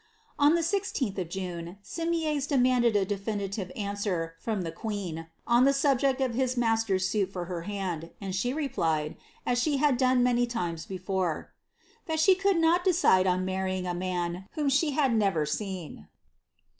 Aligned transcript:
On 0.39 0.55
the 0.55 0.61
10th 0.61 1.19
of 1.19 1.29
June, 1.29 1.77
Simiers 1.83 2.47
demanded 2.47 2.95
a 2.95 3.05
definitive 3.05 3.71
answer 3.75 4.33
from 4.39 4.63
tlie 4.63 4.73
queen, 4.73 5.27
on 5.45 5.63
the 5.63 5.73
subject 5.75 6.19
ojf 6.19 6.33
his 6.33 6.57
master's 6.57 7.07
suit 7.07 7.31
for 7.31 7.45
her 7.45 7.61
hand, 7.69 8.09
and 8.19 8.35
she 8.35 8.51
replied, 8.51 9.15
H 9.45 9.59
she 9.59 9.77
had 9.77 9.97
done 9.99 10.23
many 10.23 10.47
times 10.47 10.87
before 10.87 11.51
^ 12.03 12.07
that 12.07 12.19
she 12.19 12.33
could 12.33 12.57
not 12.57 12.83
decide 12.83 13.27
on 13.27 13.45
mar 13.45 13.67
tying 13.67 13.85
a 13.85 13.93
man 13.93 14.47
whom 14.53 14.69
she 14.69 14.89
had 14.93 15.13
never 15.15 15.45
seen." 15.45 16.07